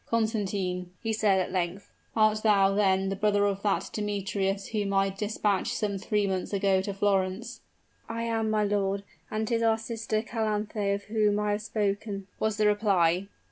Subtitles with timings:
[0.07, 5.11] "Constantine," he said, at length, "art thou, then, the brother of that Demetrius whom I
[5.11, 7.61] dispatched some three months ago to Florence?"
[8.09, 12.57] "I am, my lord and 'tis our sister Calanthe of whom I have spoken," was
[12.57, 13.27] the reply.